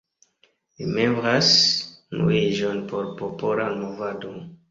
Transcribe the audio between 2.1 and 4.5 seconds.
Unuiĝon por Popola Movado.